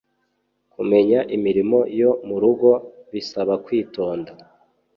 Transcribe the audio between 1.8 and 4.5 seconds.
yo mu rugo bisabakwitonda.